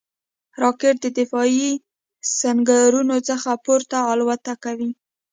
راکټ 0.61 0.95
د 1.01 1.07
دفاعي 1.19 1.69
سنګرونو 2.39 3.17
څخه 3.29 3.49
پورته 3.65 3.97
الوت 4.11 4.45
کوي 4.63 4.91